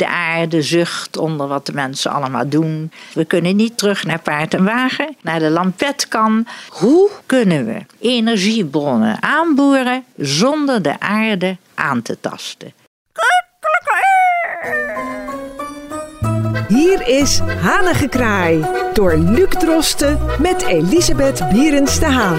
[0.00, 2.92] De aarde zucht onder wat de mensen allemaal doen.
[3.14, 6.46] We kunnen niet terug naar paard en wagen, naar de lampetkan.
[6.68, 12.72] Hoe kunnen we energiebronnen aanboren zonder de aarde aan te tasten?
[16.68, 22.38] Hier is Hanengekraai door Luc Drosten met Elisabeth Bierens de Haan.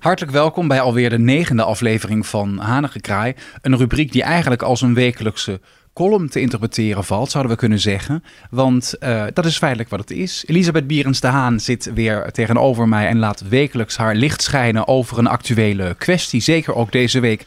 [0.00, 3.34] Hartelijk welkom bij alweer de negende aflevering van Hanengekraai.
[3.62, 5.60] Een rubriek die eigenlijk als een wekelijkse
[5.92, 8.24] column te interpreteren valt, zouden we kunnen zeggen.
[8.50, 10.44] Want uh, dat is feitelijk wat het is.
[10.46, 15.18] Elisabeth Bierens de Haan zit weer tegenover mij en laat wekelijks haar licht schijnen over
[15.18, 16.40] een actuele kwestie.
[16.40, 17.46] Zeker ook deze week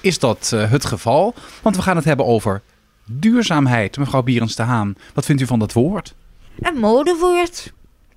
[0.00, 1.34] is dat uh, het geval.
[1.62, 2.62] Want we gaan het hebben over
[3.04, 3.96] duurzaamheid.
[3.96, 6.14] Mevrouw Bierens de Haan, wat vindt u van dat woord?
[6.58, 7.72] Een modewoord.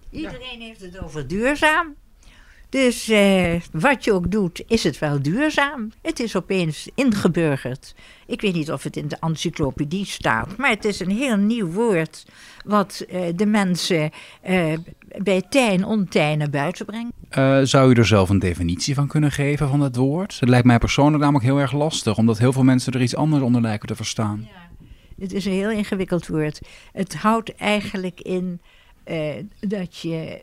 [0.09, 1.95] Iedereen heeft het over duurzaam.
[2.75, 5.91] Dus eh, wat je ook doet, is het wel duurzaam.
[6.01, 7.95] Het is opeens ingeburgerd.
[8.25, 11.67] Ik weet niet of het in de encyclopedie staat, maar het is een heel nieuw
[11.67, 12.25] woord
[12.65, 14.73] wat eh, de mensen eh,
[15.17, 17.11] bij en ontij naar buiten brengt.
[17.37, 20.39] Uh, zou u er zelf een definitie van kunnen geven van dat woord?
[20.39, 23.43] Het lijkt mij persoonlijk namelijk heel erg lastig, omdat heel veel mensen er iets anders
[23.43, 24.47] onder lijken te verstaan.
[24.51, 24.69] Ja,
[25.23, 26.61] het is een heel ingewikkeld woord.
[26.91, 28.61] Het houdt eigenlijk in
[29.59, 30.41] dat je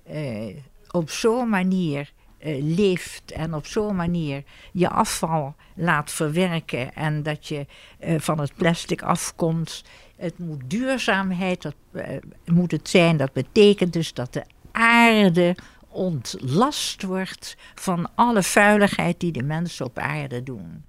[0.90, 2.12] op zo'n manier
[2.44, 7.66] uh, leeft en op zo'n manier je afval laat verwerken en dat je
[8.04, 9.84] uh, van het plastic afkomt.
[10.16, 12.04] Het moet duurzaamheid, dat uh,
[12.44, 13.16] moet het zijn.
[13.16, 15.56] Dat betekent dus dat de aarde
[15.88, 20.84] ontlast wordt van alle vuiligheid die de mensen op aarde doen.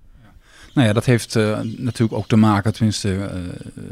[0.73, 3.27] Nou ja, dat heeft uh, natuurlijk ook te maken, tenminste, uh,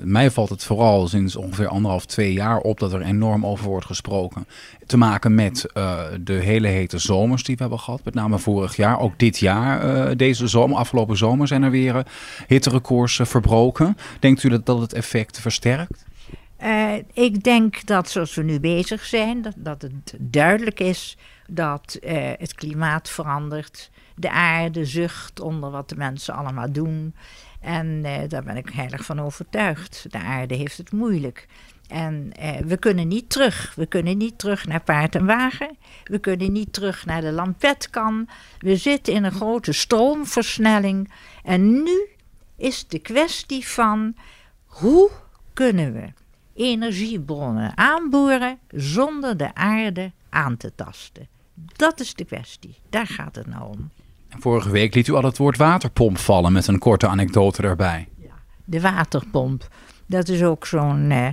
[0.04, 3.86] mij valt het vooral sinds ongeveer anderhalf, twee jaar op dat er enorm over wordt
[3.86, 4.48] gesproken.
[4.86, 8.76] Te maken met uh, de hele hete zomers die we hebben gehad, met name vorig
[8.76, 9.00] jaar.
[9.00, 12.06] Ook dit jaar, deze zomer, afgelopen zomer zijn er weer
[12.48, 13.98] hitterecords verbroken.
[14.20, 16.06] Denkt u dat dat het effect versterkt?
[17.14, 21.18] ik denk dat zoals we nu bezig zijn, dat het duidelijk is
[21.54, 21.98] dat
[22.38, 27.16] het klimaat verandert de aarde zucht onder wat de mensen allemaal doen.
[27.62, 30.06] En eh, daar ben ik heilig van overtuigd.
[30.10, 31.48] De aarde heeft het moeilijk.
[31.88, 33.76] En eh, we kunnen niet terug.
[33.76, 35.78] We kunnen niet terug naar paard en wagen.
[36.04, 38.28] We kunnen niet terug naar de lampetkan.
[38.60, 41.12] We zitten in een grote stroomversnelling.
[41.44, 42.08] En nu
[42.56, 44.16] is de kwestie van
[44.66, 45.10] hoe
[45.54, 46.14] kunnen we
[46.54, 51.28] energiebronnen aanboren zonder de aarde aan te tasten.
[51.76, 52.76] Dat is de kwestie.
[52.90, 53.90] Daar gaat het nou om.
[54.40, 58.08] Vorige week liet u al het woord waterpomp vallen met een korte anekdote erbij.
[58.18, 58.34] Ja,
[58.66, 59.68] de waterpomp.
[60.06, 61.28] Dat is ook zo'n uh,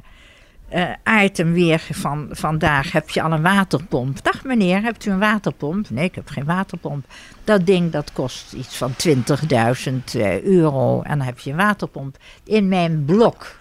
[0.75, 2.93] uh, item weer van vandaag.
[2.93, 4.25] Heb je al een waterpomp?
[4.25, 5.91] Dag meneer, hebt u een waterpomp?
[5.91, 7.07] Nee, ik heb geen waterpomp.
[7.45, 9.15] Dat ding dat kost iets van 20.000
[10.17, 12.17] uh, euro en dan heb je een waterpomp.
[12.45, 13.61] In mijn blok,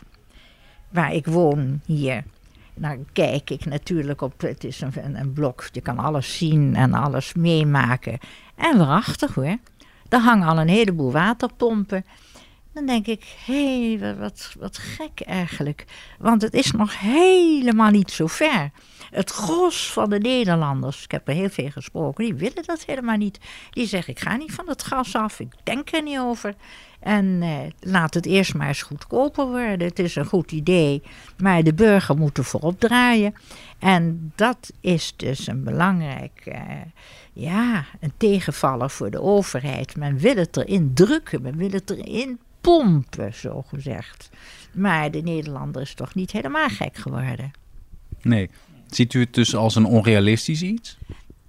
[0.89, 2.23] waar ik woon hier,
[2.77, 6.93] dan kijk ik natuurlijk op, het is een, een, blok, je kan alles zien en
[6.93, 8.19] alles meemaken.
[8.55, 9.57] En waarachtig hoor,
[10.09, 12.05] daar hangen al een heleboel waterpompen.
[12.77, 15.85] Dan denk ik, hé, hey, wat, wat gek eigenlijk.
[16.19, 18.71] Want het is nog helemaal niet zo ver.
[19.11, 23.17] Het gros van de Nederlanders, ik heb er heel veel gesproken, die willen dat helemaal
[23.17, 23.39] niet.
[23.69, 26.55] Die zeggen, ik ga niet van het gas af, ik denk er niet over.
[26.99, 29.87] En eh, laat het eerst maar eens goedkoper worden.
[29.87, 31.01] Het is een goed idee,
[31.37, 33.33] maar de burger moet voorop draaien.
[33.79, 36.61] En dat is dus een belangrijk, eh,
[37.33, 39.95] ja, een tegenvaller voor de overheid.
[39.95, 44.29] Men wil het erin drukken, men wil het erin pompen, zo gezegd.
[44.73, 47.51] Maar de Nederlander is toch niet helemaal gek geworden.
[48.21, 48.49] Nee.
[48.89, 50.97] Ziet u het dus als een onrealistisch iets?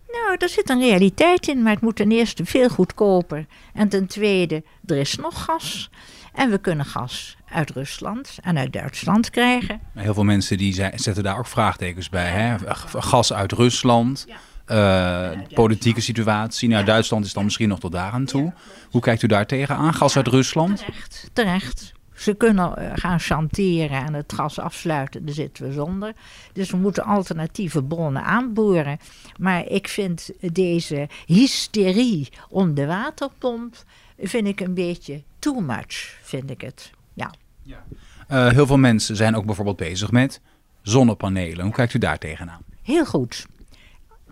[0.08, 3.46] Nou, er zit een realiteit in, maar het moet ten eerste veel goedkoper.
[3.74, 5.90] En ten tweede, er is nog gas.
[6.32, 9.80] En we kunnen gas uit Rusland en uit Duitsland krijgen.
[9.94, 12.30] Heel veel mensen die zetten daar ook vraagtekens bij.
[12.30, 12.56] Hè?
[12.92, 14.26] Gas uit Rusland,
[14.70, 16.68] uh, politieke situatie.
[16.68, 18.52] Nou, Duitsland is dan misschien nog tot daar aan toe.
[18.90, 19.94] Hoe kijkt u daar tegenaan?
[19.94, 20.78] Gas uit Rusland?
[20.78, 21.92] Terecht, terecht.
[22.18, 26.12] Ze kunnen eh, gaan chanteren en het gas afsluiten, daar zitten we zonder.
[26.52, 28.98] Dus we moeten alternatieve bronnen aanboren.
[29.38, 33.74] Maar ik vind deze hysterie om de waterpomp,
[34.18, 36.90] vind ik een beetje too much, vind ik het.
[37.14, 37.32] Ja.
[37.62, 37.84] ja.
[38.30, 40.40] Uh, heel veel mensen zijn ook bijvoorbeeld bezig met
[40.82, 41.64] zonnepanelen.
[41.64, 42.60] Hoe kijkt u daar tegenaan?
[42.82, 43.46] Heel goed.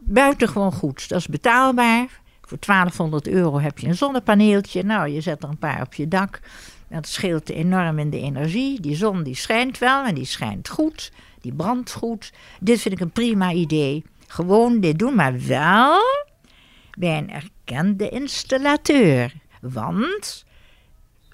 [0.08, 1.08] Buitengewoon goed.
[1.08, 2.20] Dat is betaalbaar.
[2.40, 4.82] Voor 1200 euro heb je een zonnepaneeltje.
[4.82, 6.40] Nou, je zet er een paar op je dak.
[6.88, 8.80] Dat scheelt enorm in de energie.
[8.80, 11.12] Die zon die schijnt wel en die schijnt goed.
[11.40, 12.32] Die brandt goed.
[12.60, 14.04] Dit vind ik een prima idee.
[14.26, 16.00] Gewoon dit doen, maar wel
[16.98, 19.32] bij een erkende installateur.
[19.60, 20.44] Want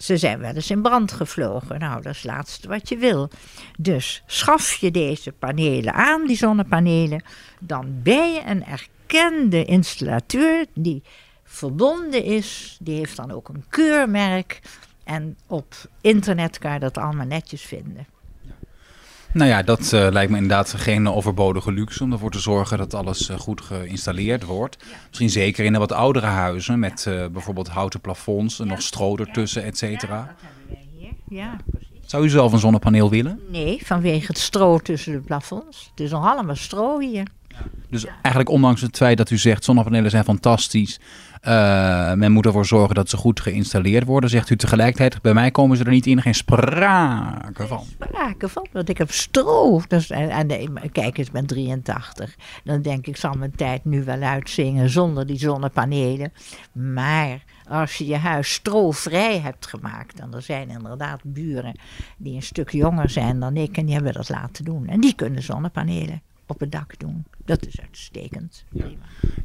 [0.02, 1.78] ze zijn wel eens in brand gevlogen.
[1.78, 3.30] Nou, dat is het laatste wat je wil.
[3.78, 7.24] Dus schaf je deze panelen aan, die zonnepanelen,
[7.60, 11.02] dan ben je een erkende installateur die
[11.44, 12.76] verbonden is.
[12.80, 14.60] Die heeft dan ook een keurmerk.
[15.04, 18.06] En op internet kan je dat allemaal netjes vinden.
[19.32, 22.94] Nou ja, dat uh, lijkt me inderdaad geen overbodige luxe om ervoor te zorgen dat
[22.94, 24.76] alles uh, goed geïnstalleerd wordt.
[24.80, 24.96] Ja.
[25.08, 28.70] Misschien zeker in de wat oudere huizen met uh, bijvoorbeeld houten plafonds en ja.
[28.70, 30.16] nog stro ertussen, et cetera.
[30.16, 31.38] Ja, dat hebben wij hier.
[31.38, 31.88] Ja, precies.
[32.06, 33.40] Zou u zelf een zonnepaneel willen?
[33.50, 35.88] Nee, vanwege het stro tussen de plafonds.
[35.90, 37.26] Het is nog allemaal stro hier.
[37.90, 41.00] Dus eigenlijk ondanks het feit dat u zegt zonnepanelen zijn fantastisch,
[41.48, 44.30] uh, men moet ervoor zorgen dat ze goed geïnstalleerd worden.
[44.30, 47.78] Zegt u tegelijkertijd, bij mij komen ze er niet in, geen sprake van.
[47.78, 49.80] Geen sprake van, want ik heb stro.
[50.92, 52.36] Kijk eens, ik ben 83.
[52.64, 56.32] Dan denk ik, zal mijn tijd nu wel uitzingen zonder die zonnepanelen.
[56.72, 61.78] Maar als je je huis strovrij hebt gemaakt, en er zijn inderdaad buren
[62.16, 64.86] die een stuk jonger zijn dan ik en die hebben dat laten doen.
[64.86, 66.22] En die kunnen zonnepanelen
[66.52, 67.24] op het dak doen.
[67.44, 68.64] Dat is uitstekend.
[68.70, 68.84] Ja.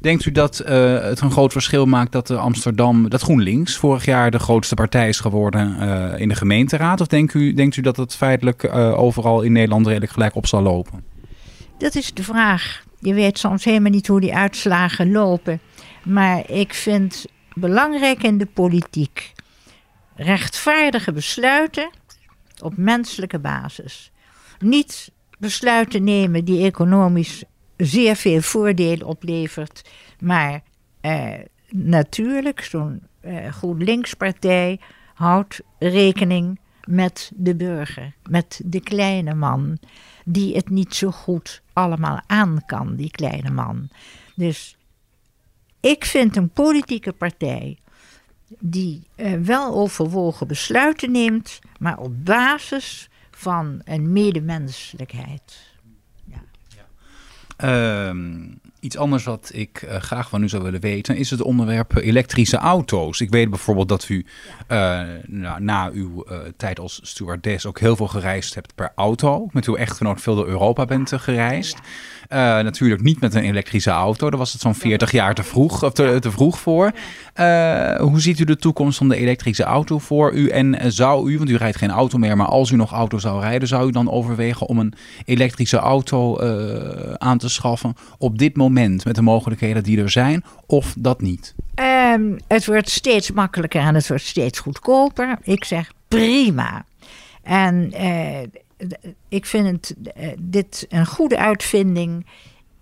[0.02, 4.06] Denkt u dat uh, het een groot verschil maakt dat de Amsterdam, dat GroenLinks vorig
[4.06, 7.02] jaar de grootste partij is geworden uh, in de gemeenteraad?
[7.02, 10.48] Of denkt u, denkt u dat het feitelijk uh, overal in Nederland redelijk gelijk op
[10.48, 11.04] zal lopen?
[11.78, 12.84] Dat is de vraag.
[13.00, 15.60] Je weet soms helemaal niet hoe die uitslagen lopen.
[16.04, 19.34] Maar ik vind belangrijk in de politiek
[20.16, 21.90] rechtvaardige besluiten
[22.62, 24.12] op menselijke basis.
[24.60, 27.44] Niet besluiten nemen die economisch
[27.78, 29.90] zeer veel voordeel oplevert.
[30.20, 30.62] Maar
[31.02, 31.34] eh,
[31.70, 34.80] natuurlijk, zo'n eh, GroenLinks-partij
[35.14, 39.78] houdt rekening met de burger, met de kleine man,
[40.26, 43.90] die het niet zo goed allemaal aan kan, die kleine man.
[44.36, 44.78] Dus
[45.80, 47.78] ik vind een politieke partij
[48.60, 55.76] die uh, wel overwogen besluiten neemt, maar op basis van een medemenselijkheid.
[57.64, 58.10] Uh,
[58.88, 62.58] iets anders wat ik uh, graag van u zou willen weten is het onderwerp elektrische
[62.58, 63.20] auto's.
[63.20, 64.26] Ik weet bijvoorbeeld dat u
[64.68, 69.48] uh, nou, na uw uh, tijd als stewardess ook heel veel gereisd hebt per auto.
[69.52, 71.78] Met uw echtgenoot veel door Europa bent gereisd.
[72.30, 74.30] Natuurlijk niet met een elektrische auto.
[74.30, 76.92] Daar was het zo'n 40 jaar te vroeg, of te, te vroeg voor.
[77.98, 80.50] Hoe ziet u de toekomst van de elektrische auto voor u?
[80.50, 83.42] En zou u, want u rijdt geen auto meer, maar als u nog auto zou
[83.42, 84.94] rijden, zou u dan overwegen om een
[85.26, 86.40] elektrische auto
[87.18, 91.56] aan te schaffen op dit moment met de mogelijkheden die er zijn, of dat niet?
[92.14, 95.38] Um, het wordt steeds makkelijker en het wordt steeds goedkoper.
[95.42, 96.86] Ik zeg prima.
[97.44, 97.94] En
[99.30, 102.26] ik vind het, uh, dit een goede uitvinding.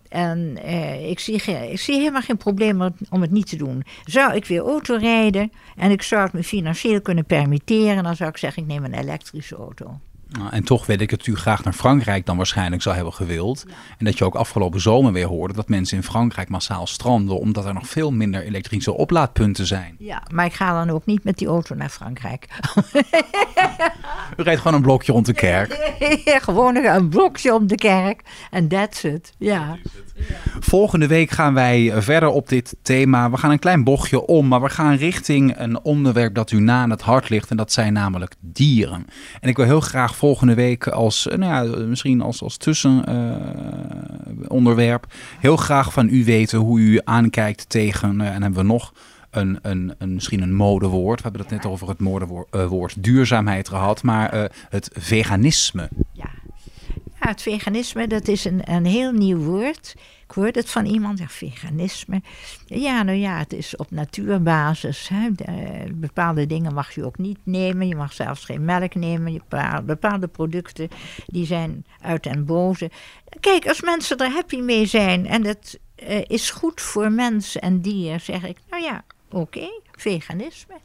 [0.09, 3.83] En uh, ik, zie ik zie helemaal geen probleem om het niet te doen.
[4.03, 8.29] Zou ik weer auto rijden en ik zou het me financieel kunnen permitteren, dan zou
[8.29, 9.99] ik zeggen: ik neem een elektrische auto.
[10.37, 13.63] Nou, en toch weet ik dat u graag naar Frankrijk dan waarschijnlijk zou hebben gewild.
[13.67, 13.73] Ja.
[13.97, 17.39] En dat je ook afgelopen zomer weer hoorde dat mensen in Frankrijk massaal stranden.
[17.39, 19.95] omdat er nog veel minder elektrische oplaadpunten zijn.
[19.99, 22.47] Ja, maar ik ga dan ook niet met die auto naar Frankrijk.
[24.37, 25.93] u rijdt gewoon een blokje rond de kerk.
[26.25, 28.21] Ja, gewoon een blokje om de kerk.
[28.51, 29.33] En that's it.
[29.37, 29.77] Ja.
[30.59, 33.29] Volgende week gaan wij verder op dit thema.
[33.29, 36.81] We gaan een klein bochtje om, maar we gaan richting een onderwerp dat u na
[36.81, 37.49] aan het hart ligt.
[37.49, 39.05] En dat zijn namelijk dieren.
[39.39, 45.15] En ik wil heel graag volgende week als, nou ja, misschien als, als tussenonderwerp, uh,
[45.39, 48.93] heel graag van u weten hoe u aankijkt tegen, uh, en hebben we nog
[49.29, 51.17] een, een, een, misschien een modewoord.
[51.17, 55.89] We hebben het net over het modewoord woord duurzaamheid gehad, maar het veganisme.
[56.11, 56.29] Ja.
[57.27, 59.95] Het veganisme, dat is een, een heel nieuw woord.
[60.27, 62.21] Ik hoorde het van iemand, veganisme.
[62.65, 65.09] Ja, nou ja, het is op natuurbasis.
[65.93, 67.87] Bepaalde dingen mag je ook niet nemen.
[67.87, 69.41] Je mag zelfs geen melk nemen.
[69.85, 70.89] Bepaalde producten,
[71.25, 72.91] die zijn uit den boze.
[73.39, 77.81] Kijk, als mensen er happy mee zijn en het uh, is goed voor mens en
[77.81, 80.75] dier, zeg ik, nou ja, oké, veganisme.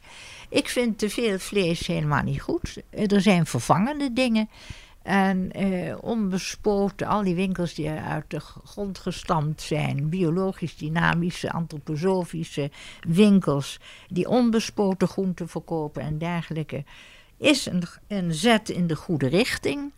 [0.49, 2.77] Ik vind te veel vlees helemaal niet goed.
[2.89, 4.49] Er zijn vervangende dingen.
[5.01, 12.71] En eh, onbespoten, al die winkels die uit de grond gestampt zijn, biologisch dynamische, antroposofische
[13.07, 16.83] winkels, die onbespoten groenten verkopen en dergelijke,
[17.37, 19.91] is een, een zet in de goede richting.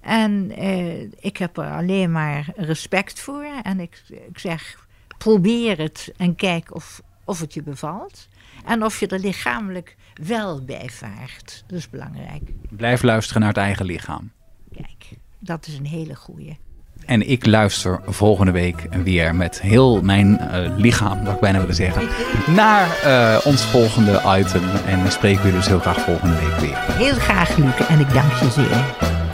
[0.00, 3.46] En eh, ik heb er alleen maar respect voor.
[3.62, 4.86] En ik, ik zeg,
[5.18, 8.28] probeer het en kijk of, of het je bevalt.
[8.64, 11.64] En of je er lichamelijk wel bij vaart.
[11.66, 12.42] Dat is belangrijk.
[12.70, 14.30] Blijf luisteren naar het eigen lichaam.
[14.74, 16.58] Kijk, dat is een hele goeie.
[17.06, 21.74] En ik luister volgende week weer met heel mijn uh, lichaam, wat ik bijna willen
[21.74, 22.08] zeggen,
[22.54, 24.62] naar uh, ons volgende item.
[24.86, 26.76] En dan spreken we dus heel graag volgende week weer.
[26.78, 28.84] Heel graag, Luke, en ik dank je zeer.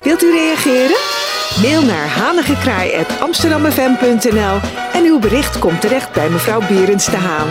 [0.01, 0.97] Wilt u reageren?
[1.63, 4.59] Mail naar hanigekraai.amsterdammefm.nl
[4.93, 7.49] en uw bericht komt terecht bij mevrouw Berends de Haan.